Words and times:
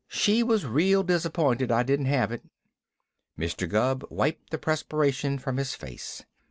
She 0.09 0.41
was 0.41 0.65
real 0.65 1.03
disappointed 1.03 1.71
I 1.71 1.83
didn't 1.83 2.07
have 2.07 2.31
it." 2.31 2.41
Mr. 3.37 3.69
Gubb 3.69 4.03
wiped 4.09 4.49
the 4.49 4.57
perspiration 4.57 5.37
from 5.37 5.57
his 5.57 5.75
face. 5.75 6.23